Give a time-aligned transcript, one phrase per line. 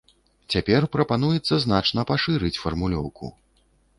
[0.53, 3.25] Цяпер прапануецца значна пашырыць фармулёўку.